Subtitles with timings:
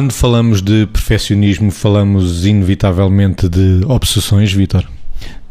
[0.00, 4.88] Quando falamos de perfeccionismo, falamos inevitavelmente de obsessões, Vitor?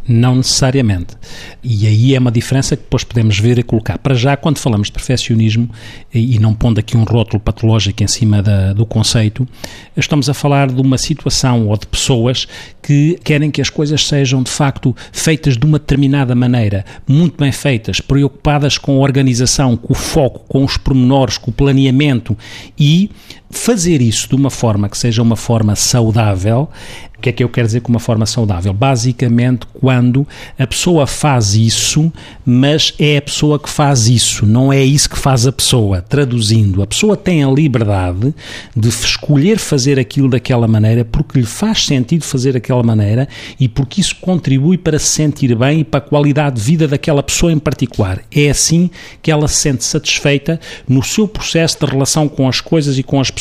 [0.07, 1.15] Não necessariamente.
[1.63, 3.99] E aí é uma diferença que depois podemos ver e colocar.
[3.99, 5.69] Para já, quando falamos de perfeccionismo,
[6.11, 9.47] e não pondo aqui um rótulo patológico em cima da, do conceito,
[9.95, 12.47] estamos a falar de uma situação ou de pessoas
[12.81, 17.51] que querem que as coisas sejam de facto feitas de uma determinada maneira, muito bem
[17.51, 22.35] feitas, preocupadas com a organização, com o foco, com os pormenores, com o planeamento
[22.79, 23.11] e
[23.49, 26.69] fazer isso de uma forma que seja uma forma saudável.
[27.17, 28.71] O que é que eu quero dizer com uma forma saudável?
[28.71, 30.25] Basicamente, quando
[30.57, 32.09] a pessoa faz isso,
[32.45, 36.01] mas é a pessoa que faz isso, não é isso que faz a pessoa.
[36.01, 38.33] Traduzindo, a pessoa tem a liberdade
[38.73, 43.27] de escolher fazer aquilo daquela maneira porque lhe faz sentido fazer aquela maneira
[43.59, 47.21] e porque isso contribui para se sentir bem e para a qualidade de vida daquela
[47.21, 48.21] pessoa em particular.
[48.33, 48.89] É assim
[49.21, 50.57] que ela se sente satisfeita
[50.87, 53.38] no seu processo de relação com as coisas e com as pessoas.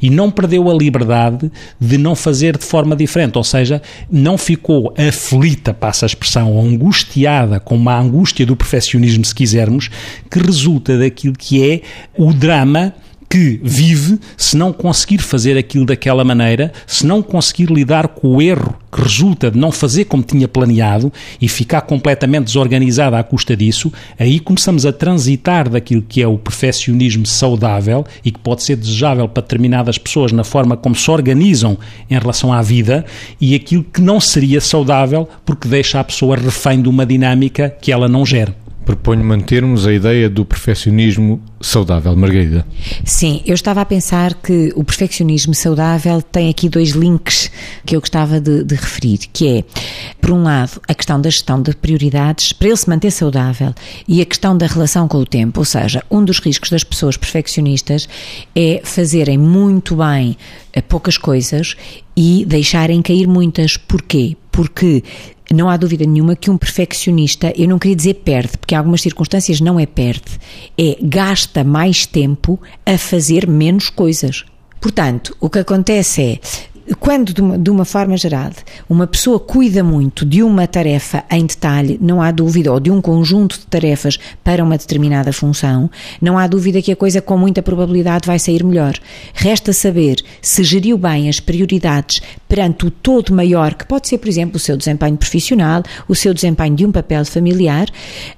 [0.00, 4.92] E não perdeu a liberdade de não fazer de forma diferente, ou seja, não ficou
[4.96, 9.90] aflita, passa a expressão, angustiada, com uma angústia do perfeccionismo, se quisermos,
[10.30, 11.80] que resulta daquilo que é
[12.16, 12.94] o drama
[13.32, 18.42] que vive se não conseguir fazer aquilo daquela maneira, se não conseguir lidar com o
[18.42, 23.56] erro que resulta de não fazer como tinha planeado e ficar completamente desorganizada à custa
[23.56, 28.76] disso, aí começamos a transitar daquilo que é o perfeccionismo saudável e que pode ser
[28.76, 31.78] desejável para determinadas pessoas na forma como se organizam
[32.10, 33.02] em relação à vida
[33.40, 37.90] e aquilo que não seria saudável porque deixa a pessoa refém de uma dinâmica que
[37.90, 38.61] ela não gera.
[38.84, 42.66] Proponho mantermos a ideia do perfeccionismo saudável, Margarida.
[43.04, 47.50] Sim, eu estava a pensar que o perfeccionismo saudável tem aqui dois links
[47.84, 49.64] que eu gostava de, de, referir, que é,
[50.20, 53.74] por um lado, a questão da gestão de prioridades para ele se manter saudável
[54.06, 57.16] e a questão da relação com o tempo, ou seja, um dos riscos das pessoas
[57.16, 58.08] perfeccionistas
[58.54, 60.36] é fazerem muito bem
[60.72, 61.76] eh, poucas coisas
[62.16, 63.76] e deixarem cair muitas.
[63.76, 64.36] Porquê?
[64.50, 65.02] Porque
[65.52, 69.02] não há dúvida nenhuma que um perfeccionista, eu não queria dizer perde, porque em algumas
[69.02, 70.38] circunstâncias não é perde,
[70.78, 74.44] é gasta mais tempo a fazer menos coisas.
[74.80, 76.40] Portanto, o que acontece é
[76.98, 78.50] quando, de uma, de uma, forma geral,
[78.88, 83.00] uma pessoa cuida muito de uma tarefa em detalhe, não há dúvida, ou de um
[83.00, 85.90] conjunto de tarefas para uma determinada função,
[86.20, 88.94] não há dúvida que a coisa com muita probabilidade vai sair melhor.
[89.32, 94.28] Resta saber se geriu bem as prioridades perante o todo maior, que pode ser, por
[94.28, 97.86] exemplo, o seu desempenho profissional, o seu desempenho de um papel familiar,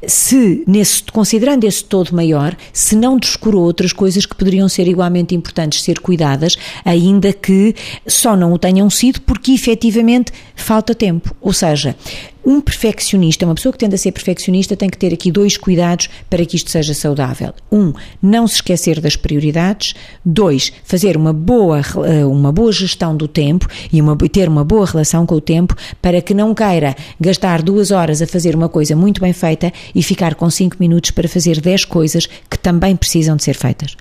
[0.06, 5.34] se, nesse, considerando esse todo maior, se não descurou outras coisas que poderiam ser igualmente
[5.34, 7.75] importantes ser cuidadas, ainda que
[8.06, 11.34] só não o tenham sido porque efetivamente falta tempo.
[11.41, 11.97] Ou seja,
[12.45, 16.11] um perfeccionista, uma pessoa que tende a ser perfeccionista, tem que ter aqui dois cuidados
[16.28, 17.55] para que isto seja saudável.
[17.72, 19.95] Um, não se esquecer das prioridades.
[20.25, 24.87] Dois, fazer uma boa, eh, uma boa gestão do tempo e uma, ter uma boa
[24.87, 28.95] relação com o tempo para que não queira gastar duas horas a fazer uma coisa
[28.95, 33.37] muito bem feita e ficar com cinco minutos para fazer dez coisas que também precisam
[33.37, 33.97] de ser feitas.